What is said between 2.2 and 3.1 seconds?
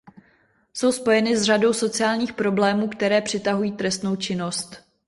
problémů,